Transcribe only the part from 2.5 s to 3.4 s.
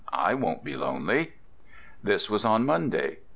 Monday.